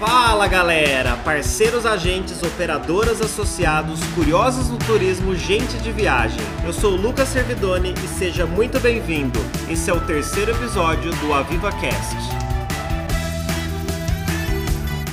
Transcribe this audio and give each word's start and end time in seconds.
Fala 0.00 0.46
galera, 0.46 1.14
parceiros 1.18 1.84
agentes, 1.84 2.42
operadoras 2.42 3.20
associados, 3.20 4.00
curiosos 4.14 4.70
no 4.70 4.78
turismo, 4.78 5.36
gente 5.36 5.76
de 5.76 5.92
viagem. 5.92 6.40
Eu 6.64 6.72
sou 6.72 6.96
Lucas 6.96 7.28
Servidoni 7.28 7.92
e 8.02 8.08
seja 8.08 8.46
muito 8.46 8.80
bem-vindo. 8.80 9.38
Esse 9.68 9.90
é 9.90 9.92
o 9.92 10.00
terceiro 10.00 10.52
episódio 10.52 11.12
do 11.16 11.34
Aviva 11.34 11.70
Cast. 11.70 12.16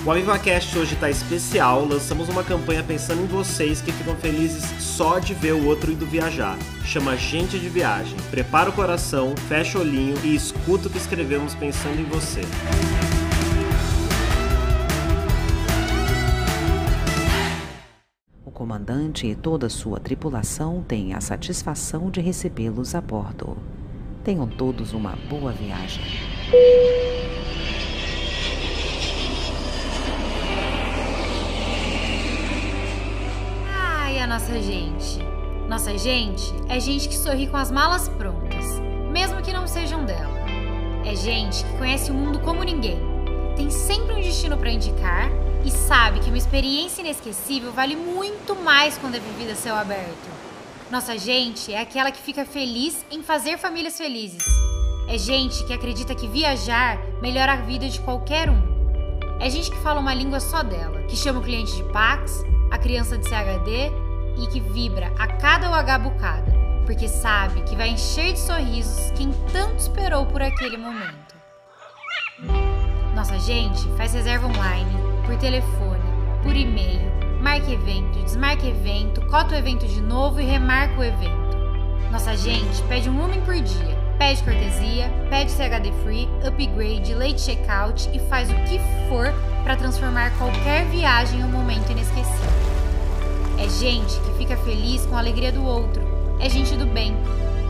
O 0.06 0.12
AvivaCast 0.12 0.80
hoje 0.80 0.94
está 0.94 1.10
especial, 1.10 1.84
lançamos 1.84 2.30
uma 2.30 2.42
campanha 2.42 2.82
pensando 2.82 3.24
em 3.24 3.28
vocês 3.28 3.82
que 3.82 3.92
ficam 3.92 4.16
felizes 4.16 4.64
só 4.80 5.20
de 5.20 5.34
ver 5.34 5.52
o 5.52 5.66
outro 5.66 5.92
indo 5.92 6.06
viajar. 6.06 6.58
Chama 6.86 7.18
Gente 7.18 7.60
de 7.60 7.68
Viagem. 7.68 8.16
Prepara 8.32 8.70
o 8.70 8.74
coração, 8.74 9.36
fecha 9.50 9.78
o 9.78 9.82
olhinho 9.82 10.16
e 10.24 10.34
escuta 10.34 10.88
o 10.88 10.90
que 10.90 10.98
escrevemos 10.98 11.54
pensando 11.56 12.00
em 12.00 12.06
você. 12.06 12.40
O 12.40 13.07
comandante 18.58 19.28
e 19.28 19.36
toda 19.36 19.70
sua 19.70 20.00
tripulação 20.00 20.82
têm 20.82 21.14
a 21.14 21.22
satisfação 21.22 22.10
de 22.10 22.20
recebê-los 22.20 22.96
a 22.96 23.02
bordo. 23.02 23.56
Tenham 24.24 24.48
todos 24.48 24.94
uma 24.94 25.16
boa 25.30 25.52
viagem. 25.52 26.04
Ai, 33.72 34.18
a 34.18 34.26
nossa 34.26 34.60
gente. 34.60 35.20
Nossa 35.70 35.96
gente 35.96 36.52
é 36.68 36.80
gente 36.80 37.10
que 37.10 37.16
sorri 37.16 37.46
com 37.46 37.58
as 37.58 37.70
malas 37.70 38.10
prontas, 38.10 38.66
mesmo 39.12 39.40
que 39.44 39.54
não 39.54 39.68
sejam 39.68 40.04
dela. 40.04 40.40
É 41.06 41.16
gente 41.16 41.64
que 41.64 41.78
conhece 41.78 42.10
o 42.10 42.14
mundo 42.16 42.40
como 42.40 42.64
ninguém, 42.64 42.98
tem 43.56 43.70
sempre 43.70 44.16
um 44.16 44.22
destino 44.22 44.58
para 44.58 44.72
indicar 44.72 45.30
e 45.66 45.72
sabe 45.72 46.20
que 46.20 46.30
uma 46.30 46.38
experiência 46.38 47.02
inesquecível 47.02 47.72
vale 47.72 47.96
muito 47.96 48.56
mais 48.56 48.98
quando 48.98 49.16
é 49.16 49.20
vivida 49.20 49.54
a 49.54 49.56
céu 49.56 49.76
aberto. 49.76 50.30
Nossa 50.90 51.18
gente 51.18 51.74
é 51.74 51.82
aquela 51.82 52.12
que 52.12 52.22
fica 52.22 52.46
feliz 52.46 53.06
em 53.12 53.22
fazer 53.22 53.58
famílias 53.58 53.98
felizes. 53.98 54.46
É 55.10 55.18
gente 55.18 55.64
que 55.66 55.74
acredita 55.74 56.16
que 56.16 56.28
viajar 56.28 56.98
melhora 57.22 57.54
a 57.54 57.58
vida 57.58 57.88
de 57.88 58.00
qualquer 58.00 58.50
um. 58.50 58.62
É 59.40 59.50
gente 59.50 59.70
que 59.70 59.78
fala 59.78 60.00
uma 60.00 60.14
língua 60.14 60.40
só 60.40 60.64
dela, 60.64 61.04
que 61.04 61.16
chama 61.16 61.40
o 61.40 61.44
cliente 61.44 61.76
de 61.76 61.84
Pax, 61.92 62.44
a 62.72 62.78
criança 62.78 63.18
de 63.18 63.28
CHD 63.28 63.92
e 64.38 64.48
que 64.48 64.60
vibra 64.60 65.12
a 65.18 65.28
cada 65.28 65.70
UH 65.70 66.00
bucada, 66.00 66.54
porque 66.86 67.08
sabe 67.08 67.62
que 67.62 67.76
vai 67.76 67.90
encher 67.90 68.34
de 68.34 68.40
sorrisos 68.40 69.12
quem 69.12 69.32
tanto 69.52 69.80
esperou 69.80 70.26
por 70.26 70.42
aquele 70.42 70.78
momento. 70.78 71.36
Nossa 73.16 73.40
gente 73.40 73.88
faz 73.98 74.14
reserva 74.14 74.48
online, 74.48 75.17
por 75.28 75.36
telefone, 75.36 76.02
por 76.42 76.56
e-mail, 76.56 77.02
marca 77.42 77.70
evento, 77.70 78.18
desmarca 78.24 78.66
evento, 78.66 79.22
cota 79.28 79.56
o 79.56 79.58
evento 79.58 79.86
de 79.86 80.02
novo 80.02 80.40
e 80.40 80.46
remarca 80.46 80.98
o 80.98 81.04
evento. 81.04 81.58
Nossa 82.10 82.36
gente 82.38 82.82
pede 82.84 83.10
um 83.10 83.22
homem 83.22 83.42
por 83.42 83.56
dia, 83.56 83.98
pede 84.18 84.42
cortesia, 84.42 85.12
pede 85.30 85.52
CHD 85.52 85.92
free, 86.02 86.30
upgrade, 86.48 87.14
late 87.14 87.42
checkout 87.42 88.10
e 88.14 88.20
faz 88.30 88.50
o 88.50 88.56
que 88.64 88.80
for 89.10 89.34
para 89.64 89.76
transformar 89.76 90.32
qualquer 90.38 90.86
viagem 90.86 91.42
em 91.42 91.44
um 91.44 91.52
momento 91.52 91.92
inesquecível. 91.92 92.50
É 93.60 93.68
gente 93.68 94.18
que 94.22 94.38
fica 94.38 94.56
feliz 94.56 95.06
com 95.06 95.16
a 95.18 95.20
alegria 95.20 95.52
do 95.52 95.66
outro, 95.66 96.02
é 96.40 96.48
gente 96.48 96.74
do 96.78 96.86
bem, 96.86 97.14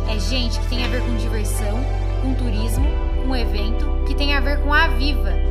é 0.08 0.20
gente 0.20 0.60
que 0.60 0.68
tem 0.68 0.86
a 0.86 0.88
ver 0.90 1.02
com 1.02 1.16
diversão, 1.16 1.80
com 2.22 2.36
turismo, 2.36 2.88
com 3.26 3.36
evento, 3.36 4.06
que 4.06 4.14
tem 4.14 4.36
a 4.36 4.40
ver 4.40 4.62
com 4.62 4.72
a 4.72 4.90
viva. 4.90 5.47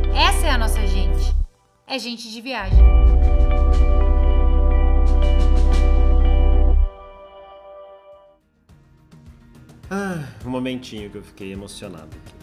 É 1.96 1.98
gente 1.98 2.30
de 2.30 2.42
viagem. 2.42 2.78
Ah, 9.90 10.28
um 10.44 10.50
momentinho 10.50 11.08
que 11.08 11.16
eu 11.16 11.22
fiquei 11.22 11.54
emocionado 11.54 12.10
aqui. 12.14 12.34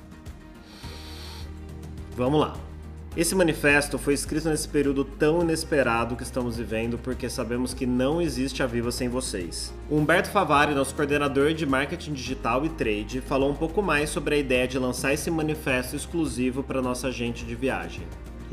Vamos 2.17 2.39
lá. 2.39 2.57
Esse 3.16 3.35
manifesto 3.35 4.00
foi 4.00 4.16
escrito 4.16 4.50
nesse 4.50 4.67
período 4.67 5.05
tão 5.05 5.44
inesperado 5.44 6.16
que 6.16 6.23
estamos 6.23 6.57
vivendo 6.57 6.97
porque 6.97 7.29
sabemos 7.29 7.75
que 7.75 7.85
não 7.85 8.19
existe 8.19 8.63
a 8.63 8.66
Viva 8.66 8.91
sem 8.91 9.07
vocês. 9.07 9.72
Humberto 9.88 10.31
Favari, 10.31 10.73
nosso 10.73 10.95
coordenador 10.95 11.53
de 11.53 11.67
marketing 11.67 12.13
digital 12.13 12.66
e 12.66 12.69
trade, 12.69 13.22
falou 13.22 13.51
um 13.51 13.56
pouco 13.56 13.83
mais 13.83 14.09
sobre 14.09 14.33
a 14.33 14.38
ideia 14.39 14.67
de 14.67 14.79
lançar 14.79 15.13
esse 15.13 15.29
manifesto 15.29 15.95
exclusivo 15.95 16.63
para 16.63 16.81
nossa 16.81 17.09
agente 17.09 17.45
de 17.45 17.53
viagem. 17.53 18.01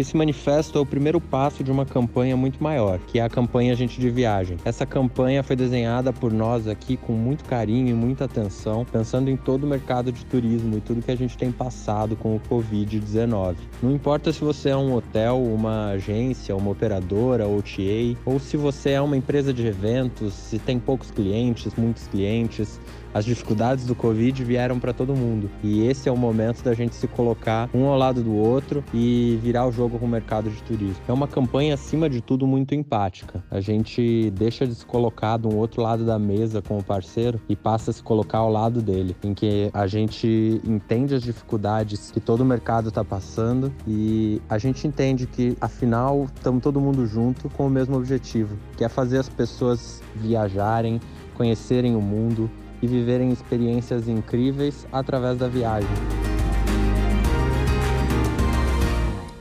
Esse 0.00 0.16
manifesto 0.16 0.78
é 0.78 0.80
o 0.80 0.86
primeiro 0.86 1.20
passo 1.20 1.62
de 1.62 1.70
uma 1.70 1.84
campanha 1.84 2.34
muito 2.34 2.64
maior, 2.64 2.98
que 3.00 3.18
é 3.18 3.22
a 3.22 3.28
campanha 3.28 3.74
Gente 3.74 4.00
de 4.00 4.08
Viagem. 4.08 4.56
Essa 4.64 4.86
campanha 4.86 5.42
foi 5.42 5.54
desenhada 5.54 6.10
por 6.10 6.32
nós 6.32 6.66
aqui 6.66 6.96
com 6.96 7.12
muito 7.12 7.44
carinho 7.44 7.88
e 7.88 7.92
muita 7.92 8.24
atenção, 8.24 8.82
pensando 8.90 9.28
em 9.28 9.36
todo 9.36 9.64
o 9.64 9.66
mercado 9.66 10.10
de 10.10 10.24
turismo 10.24 10.78
e 10.78 10.80
tudo 10.80 11.02
que 11.02 11.10
a 11.10 11.16
gente 11.16 11.36
tem 11.36 11.52
passado 11.52 12.16
com 12.16 12.34
o 12.34 12.40
Covid-19. 12.40 13.56
Não 13.82 13.92
importa 13.92 14.32
se 14.32 14.40
você 14.40 14.70
é 14.70 14.76
um 14.76 14.94
hotel, 14.94 15.36
uma 15.42 15.90
agência, 15.90 16.56
uma 16.56 16.70
operadora, 16.70 17.46
OTA, 17.46 18.16
ou 18.24 18.40
se 18.40 18.56
você 18.56 18.92
é 18.92 19.02
uma 19.02 19.18
empresa 19.18 19.52
de 19.52 19.66
eventos, 19.66 20.32
se 20.32 20.58
tem 20.58 20.78
poucos 20.78 21.10
clientes, 21.10 21.74
muitos 21.76 22.06
clientes, 22.06 22.80
as 23.12 23.25
dificuldades 23.25 23.84
do 23.84 23.94
Covid 23.94 24.43
vieram 24.44 24.78
para 24.78 24.93
todo 24.93 25.15
mundo. 25.15 25.50
E 25.62 25.87
esse 25.87 26.09
é 26.09 26.12
o 26.12 26.16
momento 26.16 26.62
da 26.62 26.75
gente 26.75 26.94
se 26.94 27.06
colocar 27.06 27.69
um 27.75 27.87
ao 27.87 27.98
lado 27.98 28.22
do 28.22 28.34
outro 28.34 28.84
e 28.94 29.38
virar 29.43 29.66
o 29.66 29.72
jogo 29.72 29.98
com 29.98 30.06
o 30.06 30.09
mercado 30.09 30.50
de 30.50 30.62
turismo. 30.62 31.03
É 31.09 31.12
uma 31.12 31.28
campanha, 31.28 31.75
acima 31.75 32.09
de 32.09 32.21
tudo, 32.21 32.47
muito 32.47 32.75
empática. 32.75 33.43
A 33.50 33.60
gente 33.60 34.31
deixa 34.31 34.66
de 34.66 34.75
se 34.75 34.87
colocar 34.87 35.38
de 35.38 35.47
um 35.47 35.56
outro 35.56 35.82
lado 35.82 36.04
da 36.04 36.19
mesa 36.19 36.62
com 36.62 36.78
o 36.78 36.82
parceiro 36.82 37.41
e 37.48 37.56
passa 37.56 37.91
a 37.91 37.94
se 37.94 38.03
colocar 38.03 38.38
ao 38.38 38.50
lado 38.50 38.81
dele, 38.81 39.16
em 39.22 39.34
que 39.34 39.71
a 39.72 39.87
gente 39.87 40.60
entende 40.65 41.15
as 41.15 41.22
dificuldades 41.22 42.10
que 42.10 42.21
todo 42.21 42.41
o 42.41 42.44
mercado 42.44 42.88
está 42.88 43.04
passando 43.04 43.72
e 43.87 44.41
a 44.48 44.59
gente 44.59 44.87
entende 44.87 45.27
que, 45.27 45.56
afinal, 45.60 46.27
estamos 46.34 46.62
todo 46.62 46.81
mundo 46.81 47.06
junto 47.06 47.48
com 47.50 47.66
o 47.66 47.71
mesmo 47.71 47.97
objetivo, 47.97 48.56
que 48.77 48.84
é 48.84 48.88
fazer 48.88 49.19
as 49.19 49.28
pessoas 49.28 50.03
viajarem, 50.16 51.00
conhecerem 51.34 51.97
o 51.97 52.00
mundo, 52.00 52.50
e 52.82 52.86
viverem 52.86 53.30
experiências 53.30 54.08
incríveis 54.08 54.86
através 54.92 55.38
da 55.38 55.48
viagem. 55.48 56.19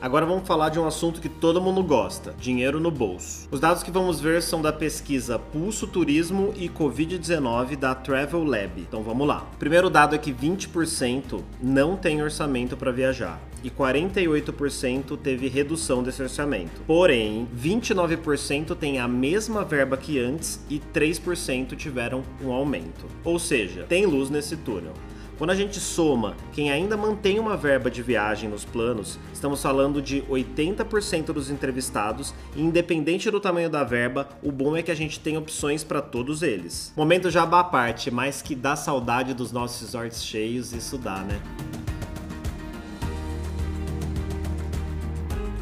Agora 0.10 0.26
vamos 0.26 0.48
falar 0.48 0.70
de 0.70 0.80
um 0.80 0.88
assunto 0.88 1.22
que 1.22 1.30
todo 1.30 1.62
mundo 1.62 1.84
gosta: 1.84 2.34
dinheiro 2.40 2.80
no 2.80 2.90
bolso. 2.90 3.48
Os 3.52 3.60
dados 3.60 3.84
que 3.84 3.92
vamos 3.92 4.20
ver 4.20 4.42
são 4.42 4.60
da 4.60 4.74
pesquisa 4.74 5.38
Pulso 5.38 5.86
Turismo 5.86 6.52
e 6.58 6.68
Covid-19 6.68 7.76
da 7.76 7.94
Travel 7.94 8.44
Lab. 8.44 8.72
Então 8.82 9.04
vamos 9.04 9.28
lá. 9.28 9.48
O 9.54 9.58
primeiro 9.58 9.88
dado 9.88 10.16
é 10.16 10.18
que 10.18 10.34
20% 10.34 11.44
não 11.62 11.96
tem 11.96 12.24
orçamento 12.24 12.76
para 12.76 12.92
viajar 12.92 13.40
e 13.64 13.70
48% 13.70 15.16
teve 15.16 15.48
redução 15.48 16.02
desse 16.02 16.24
orçamento. 16.24 16.82
Porém, 16.88 17.48
29% 17.56 18.76
tem 18.76 18.98
a 18.98 19.08
mesma 19.08 19.64
verba 19.64 19.96
que 19.96 20.18
antes 20.18 20.60
e 20.72 20.82
3% 20.92 21.76
tiveram 21.76 22.24
um 22.44 22.52
aumento. 22.52 23.06
Ou 23.24 23.38
seja, 23.38 23.84
tem 23.84 24.08
luz 24.08 24.32
nesse 24.32 24.58
túnel. 24.58 24.94
Quando 25.40 25.52
a 25.52 25.56
gente 25.56 25.80
soma 25.80 26.36
quem 26.52 26.70
ainda 26.70 26.98
mantém 26.98 27.40
uma 27.40 27.56
verba 27.56 27.90
de 27.90 28.04
viagem 28.04 28.50
nos 28.50 28.66
planos, 28.66 29.18
estamos 29.34 29.62
falando 29.62 30.02
de 30.02 30.22
80% 30.24 31.28
dos 31.28 31.50
entrevistados, 31.50 32.34
e 32.58 32.62
independente 32.62 33.32
do 33.32 33.40
tamanho 33.40 33.70
da 33.70 33.86
verba, 33.86 34.28
o 34.44 34.52
bom 34.52 34.76
é 34.76 34.84
que 34.84 34.92
a 34.92 34.96
gente 34.96 35.18
tem 35.18 35.38
opções 35.38 35.82
para 35.82 36.02
todos 36.02 36.44
eles. 36.44 36.92
Momento 36.94 37.32
já 37.32 37.44
à 37.44 37.64
parte, 37.64 38.12
mas 38.12 38.42
que 38.42 38.54
dá 38.54 38.76
saudade 38.76 39.34
dos 39.34 39.54
nossos 39.54 39.80
resorts 39.80 40.26
cheios, 40.26 40.74
isso 40.74 40.98
dá, 40.98 41.20
né? 41.20 41.40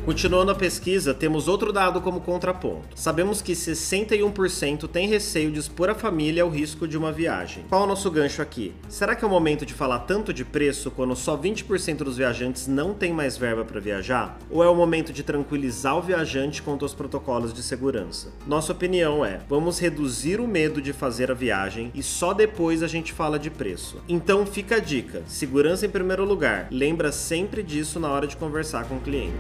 Continuando 0.08 0.52
a 0.54 0.56
pesquisa, 0.56 1.14
temos 1.14 1.50
outro 1.50 1.74
dado 1.74 2.00
como 2.00 2.22
contraponto. 2.22 2.96
Sabemos 2.96 3.42
que 3.42 3.52
61% 3.52 4.88
tem 4.88 5.06
receio 5.06 5.52
de 5.52 5.60
expor 5.60 5.90
a 5.90 5.94
família 5.94 6.44
ao 6.44 6.50
risco 6.50 6.88
de 6.88 6.98
uma 6.98 7.12
viagem. 7.12 7.66
Qual 7.68 7.82
é 7.82 7.84
o 7.84 7.88
nosso 7.88 8.10
gancho 8.10 8.42
aqui? 8.42 8.74
Será 8.88 9.18
que 9.18 9.26
é 9.26 9.28
o 9.28 9.30
momento 9.30 9.66
de 9.66 9.74
falar 9.74 10.00
tanto 10.00 10.34
de 10.34 10.46
preço 10.46 10.90
quando 10.92 11.14
só 11.14 11.38
20% 11.38 11.98
dos 12.06 12.16
viajantes 12.16 12.68
não 12.68 12.94
tem 12.94 13.12
mais 13.12 13.36
verba 13.36 13.66
para 13.66 13.82
viajar? 13.82 14.40
Ou 14.50 14.64
é 14.64 14.70
o 14.70 14.76
momento 14.76 15.12
de 15.12 15.24
tranquilizar 15.24 15.98
o 15.98 16.02
viajante 16.02 16.62
quanto 16.62 16.86
aos 16.86 16.94
protocolos 16.94 17.54
de 17.54 17.62
segurança? 17.62 18.30
Nossa 18.48 18.72
opinião 18.72 19.26
é: 19.26 19.42
vamos 19.50 19.78
reduzir 19.78 20.40
o 20.40 20.48
medo 20.48 20.82
de 20.82 20.94
fazer 20.94 21.30
a 21.30 21.34
viagem 21.34 21.92
e 21.94 22.02
só 22.02 22.34
depois 22.34 22.82
a 22.82 22.88
gente 22.88 23.12
fala 23.12 23.38
de 23.38 23.50
preço. 23.50 24.02
Então 24.08 24.46
fica 24.46 24.78
a 24.78 24.80
dica: 24.80 25.24
segurança 25.28 25.86
em 25.86 25.90
primeiro 25.90 26.24
lugar. 26.24 26.70
Lembra 26.72 27.12
sempre 27.12 27.62
disso 27.62 28.00
na 28.00 28.10
hora 28.10 28.26
de 28.26 28.38
conversar 28.38 28.86
com 28.86 28.96
o 28.96 29.02
cliente. 29.02 29.36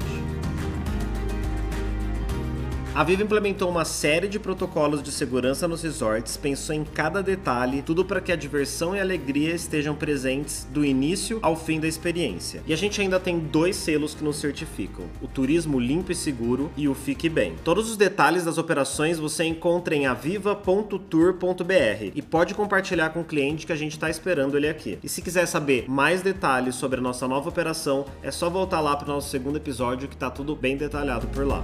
A 2.97 3.03
Viva 3.03 3.21
implementou 3.21 3.69
uma 3.69 3.85
série 3.85 4.27
de 4.27 4.39
protocolos 4.39 5.03
de 5.03 5.11
segurança 5.11 5.67
nos 5.67 5.83
resorts, 5.83 6.35
pensou 6.35 6.73
em 6.73 6.83
cada 6.83 7.21
detalhe, 7.21 7.83
tudo 7.83 8.03
para 8.03 8.19
que 8.19 8.31
a 8.31 8.35
diversão 8.35 8.95
e 8.95 8.99
a 8.99 9.03
alegria 9.03 9.53
estejam 9.53 9.93
presentes 9.93 10.67
do 10.71 10.83
início 10.83 11.37
ao 11.43 11.55
fim 11.55 11.79
da 11.79 11.87
experiência. 11.87 12.63
E 12.65 12.73
a 12.73 12.75
gente 12.75 12.99
ainda 12.99 13.19
tem 13.19 13.37
dois 13.37 13.75
selos 13.75 14.15
que 14.15 14.23
nos 14.23 14.37
certificam: 14.37 15.05
o 15.21 15.27
Turismo 15.27 15.79
Limpo 15.79 16.11
e 16.11 16.15
Seguro 16.15 16.71
e 16.75 16.87
o 16.87 16.95
Fique 16.95 17.29
Bem. 17.29 17.53
Todos 17.63 17.87
os 17.87 17.97
detalhes 17.97 18.45
das 18.45 18.57
operações 18.57 19.19
você 19.19 19.43
encontra 19.43 19.93
em 19.93 20.07
aviva.tour.br 20.07 22.11
e 22.15 22.21
pode 22.23 22.55
compartilhar 22.55 23.11
com 23.11 23.21
o 23.21 23.25
cliente 23.25 23.67
que 23.67 23.73
a 23.73 23.77
gente 23.77 23.91
está 23.91 24.09
esperando 24.09 24.57
ele 24.57 24.69
aqui. 24.69 24.97
E 25.03 25.07
se 25.07 25.21
quiser 25.21 25.45
saber 25.45 25.85
mais 25.87 26.23
detalhes 26.23 26.73
sobre 26.73 26.97
a 26.97 27.03
nossa 27.03 27.27
nova 27.27 27.47
operação, 27.47 28.05
é 28.23 28.31
só 28.31 28.49
voltar 28.49 28.81
lá 28.81 28.95
para 28.95 29.05
o 29.05 29.13
nosso 29.13 29.29
segundo 29.29 29.57
episódio 29.57 30.07
que 30.07 30.15
está 30.15 30.31
tudo 30.31 30.55
bem 30.55 30.75
detalhado 30.75 31.27
por 31.27 31.45
lá. 31.45 31.61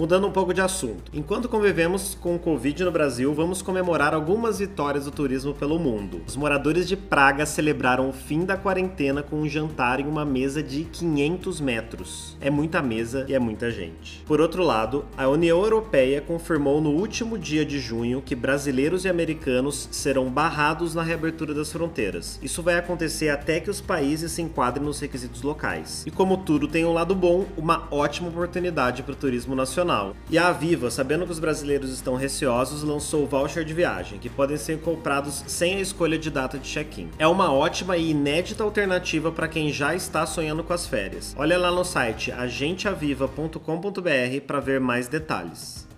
Mudando 0.00 0.26
um 0.26 0.32
pouco 0.32 0.54
de 0.54 0.62
assunto. 0.62 1.12
Enquanto 1.12 1.46
convivemos 1.46 2.16
com 2.18 2.34
o 2.34 2.38
Covid 2.38 2.84
no 2.84 2.90
Brasil, 2.90 3.34
vamos 3.34 3.60
comemorar 3.60 4.14
algumas 4.14 4.58
vitórias 4.58 5.04
do 5.04 5.10
turismo 5.10 5.52
pelo 5.52 5.78
mundo. 5.78 6.22
Os 6.26 6.36
moradores 6.36 6.88
de 6.88 6.96
Praga 6.96 7.44
celebraram 7.44 8.08
o 8.08 8.12
fim 8.14 8.46
da 8.46 8.56
quarentena 8.56 9.22
com 9.22 9.36
um 9.36 9.46
jantar 9.46 10.00
em 10.00 10.06
uma 10.06 10.24
mesa 10.24 10.62
de 10.62 10.84
500 10.84 11.60
metros. 11.60 12.34
É 12.40 12.48
muita 12.48 12.80
mesa 12.80 13.26
e 13.28 13.34
é 13.34 13.38
muita 13.38 13.70
gente. 13.70 14.24
Por 14.24 14.40
outro 14.40 14.64
lado, 14.64 15.04
a 15.18 15.28
União 15.28 15.60
Europeia 15.60 16.22
confirmou 16.22 16.80
no 16.80 16.92
último 16.92 17.36
dia 17.36 17.62
de 17.62 17.78
junho 17.78 18.22
que 18.24 18.34
brasileiros 18.34 19.04
e 19.04 19.08
americanos 19.10 19.86
serão 19.90 20.30
barrados 20.30 20.94
na 20.94 21.02
reabertura 21.02 21.52
das 21.52 21.70
fronteiras. 21.70 22.40
Isso 22.42 22.62
vai 22.62 22.76
acontecer 22.76 23.28
até 23.28 23.60
que 23.60 23.68
os 23.68 23.82
países 23.82 24.32
se 24.32 24.40
enquadrem 24.40 24.82
nos 24.82 24.98
requisitos 24.98 25.42
locais. 25.42 26.04
E 26.06 26.10
como 26.10 26.38
tudo 26.38 26.66
tem 26.66 26.86
um 26.86 26.94
lado 26.94 27.14
bom, 27.14 27.44
uma 27.54 27.86
ótima 27.90 28.30
oportunidade 28.30 29.02
para 29.02 29.12
o 29.12 29.16
turismo 29.16 29.54
nacional 29.54 29.89
nacional. 29.90 30.16
E 30.30 30.38
a 30.38 30.48
Aviva, 30.48 30.90
sabendo 30.90 31.26
que 31.26 31.32
os 31.32 31.38
brasileiros 31.38 31.90
estão 31.90 32.14
receosos, 32.14 32.82
lançou 32.82 33.24
o 33.24 33.26
voucher 33.26 33.64
de 33.64 33.74
viagem, 33.74 34.18
que 34.18 34.28
podem 34.28 34.56
ser 34.56 34.80
comprados 34.80 35.44
sem 35.46 35.76
a 35.76 35.80
escolha 35.80 36.18
de 36.18 36.30
data 36.30 36.58
de 36.58 36.68
check-in. 36.68 37.10
É 37.18 37.26
uma 37.26 37.52
ótima 37.52 37.96
e 37.96 38.10
inédita 38.10 38.62
alternativa 38.62 39.32
para 39.32 39.48
quem 39.48 39.72
já 39.72 39.94
está 39.94 40.24
sonhando 40.24 40.62
com 40.62 40.72
as 40.72 40.86
férias. 40.86 41.34
Olha 41.36 41.58
lá 41.58 41.70
no 41.70 41.84
site 41.84 42.30
agenteaviva.com.br 42.30 44.40
para 44.46 44.60
ver 44.60 44.80
mais 44.80 45.08
detalhes. 45.08 45.88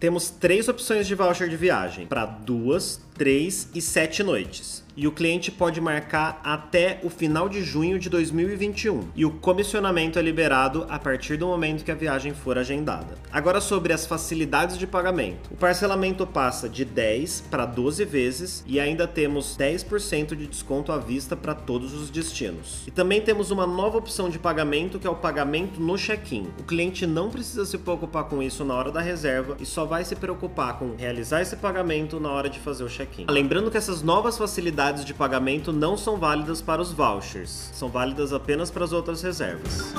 Temos 0.00 0.28
três 0.28 0.68
opções 0.68 1.06
de 1.06 1.14
voucher 1.14 1.48
de 1.48 1.56
viagem 1.56 2.06
para 2.06 2.26
duas, 2.26 3.00
três 3.14 3.68
e 3.74 3.80
sete 3.80 4.22
noites 4.22 4.84
e 4.96 5.06
o 5.06 5.12
cliente 5.12 5.50
pode 5.50 5.80
marcar 5.80 6.40
até 6.44 7.00
o 7.02 7.10
final 7.10 7.48
de 7.48 7.62
junho 7.62 7.98
de 7.98 8.08
2021. 8.08 9.08
E 9.14 9.24
o 9.24 9.30
comissionamento 9.30 10.18
é 10.18 10.22
liberado 10.22 10.86
a 10.88 10.98
partir 10.98 11.36
do 11.36 11.46
momento 11.46 11.84
que 11.84 11.90
a 11.90 11.94
viagem 11.94 12.32
for 12.32 12.56
agendada. 12.56 13.14
Agora 13.32 13.60
sobre 13.60 13.92
as 13.92 14.06
facilidades 14.06 14.78
de 14.78 14.86
pagamento. 14.86 15.50
O 15.50 15.56
parcelamento 15.56 16.26
passa 16.26 16.68
de 16.68 16.84
10 16.84 17.44
para 17.50 17.66
12 17.66 18.04
vezes 18.04 18.64
e 18.66 18.78
ainda 18.78 19.06
temos 19.06 19.56
10% 19.56 20.36
de 20.36 20.46
desconto 20.46 20.92
à 20.92 20.98
vista 20.98 21.36
para 21.36 21.54
todos 21.54 21.92
os 21.92 22.10
destinos. 22.10 22.84
E 22.86 22.90
também 22.90 23.20
temos 23.20 23.50
uma 23.50 23.66
nova 23.66 23.98
opção 23.98 24.30
de 24.30 24.38
pagamento 24.38 24.98
que 24.98 25.06
é 25.06 25.10
o 25.10 25.16
pagamento 25.16 25.80
no 25.80 25.96
check-in. 25.96 26.48
O 26.58 26.62
cliente 26.62 27.06
não 27.06 27.30
precisa 27.30 27.64
se 27.64 27.78
preocupar 27.78 28.24
com 28.24 28.42
isso 28.42 28.64
na 28.64 28.74
hora 28.74 28.92
da 28.92 29.00
reserva 29.00 29.56
e 29.60 29.66
só 29.66 29.84
vai 29.84 30.04
se 30.04 30.14
preocupar 30.14 30.78
com 30.78 30.94
realizar 30.96 31.40
esse 31.40 31.56
pagamento 31.56 32.20
na 32.20 32.30
hora 32.30 32.48
de 32.48 32.60
fazer 32.60 32.84
o 32.84 32.88
check-in. 32.88 33.03
Lembrando 33.28 33.70
que 33.70 33.76
essas 33.76 34.02
novas 34.02 34.38
facilidades 34.38 35.04
de 35.04 35.14
pagamento 35.14 35.72
não 35.72 35.96
são 35.96 36.16
válidas 36.16 36.60
para 36.60 36.80
os 36.80 36.92
vouchers, 36.92 37.70
são 37.74 37.88
válidas 37.88 38.32
apenas 38.32 38.70
para 38.70 38.84
as 38.84 38.92
outras 38.92 39.22
reservas. 39.22 39.92